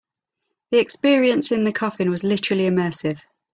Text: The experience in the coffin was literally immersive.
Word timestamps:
The 0.71 0.79
experience 0.79 1.51
in 1.51 1.63
the 1.63 1.71
coffin 1.71 2.09
was 2.09 2.23
literally 2.23 2.63
immersive. 2.63 3.23